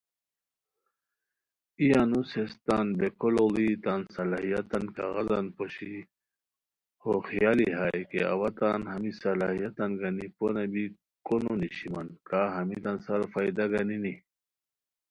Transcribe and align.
ای 1.79 1.87
انوس 2.03 2.29
ہیس 2.37 2.53
تان 2.65 2.87
بیکھو 2.97 3.27
لُوڑی 3.35 3.67
تان 3.83 4.01
صلاحیتان 4.15 4.85
کاغذان 4.95 5.45
پوشی 5.55 5.93
ہو 7.01 7.11
خیالی 7.27 7.69
ہائے 7.77 8.01
کی 8.09 8.19
اوا 8.31 8.49
تان 8.59 8.79
ہمی 8.91 9.11
صلاحیتان 9.21 9.91
گنی 10.01 10.27
پونہ 10.37 10.63
بی 10.73 10.83
کونو 11.25 11.53
نیشیمان 11.61 12.07
کا 12.27 12.41
ہمیتان 12.55 12.97
سار 13.05 13.21
فائدہ 13.33 13.65
گنینی 13.73 14.15